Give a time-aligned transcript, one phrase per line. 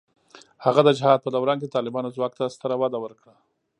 [0.65, 3.35] هغه د جهاد په دوران کې د طالبانو ځواک ته ستره وده ورکړه.